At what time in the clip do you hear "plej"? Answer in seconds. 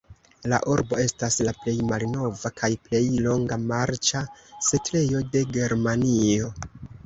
1.65-1.73, 2.87-3.03